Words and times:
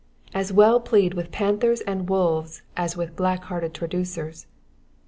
As 0.33 0.51
well 0.51 0.79
plead 0.79 1.13
with 1.13 1.31
panthers 1.31 1.81
and 1.81 2.09
wolves 2.09 2.63
as 2.75 2.97
with 2.97 3.15
black 3.15 3.43
hearted 3.43 3.75
traducers. 3.75 4.47